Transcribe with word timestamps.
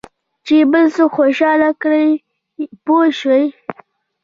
چې 0.45 0.55
بل 0.71 0.85
څوک 0.95 1.11
خوشاله 1.17 1.69
کړې 1.81 2.07
پوه 2.85 3.05
شوې!. 3.19 3.43